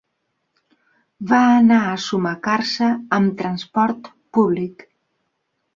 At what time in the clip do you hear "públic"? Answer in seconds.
4.39-4.87